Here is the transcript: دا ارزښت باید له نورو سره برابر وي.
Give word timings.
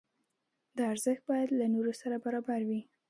دا 0.75 0.83
ارزښت 0.93 1.23
باید 1.31 1.49
له 1.59 1.65
نورو 1.73 1.93
سره 2.01 2.15
برابر 2.25 2.59
وي. 2.69 2.81